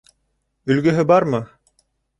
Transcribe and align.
Өлгөһө 0.75 1.07
бармы? 1.15 1.45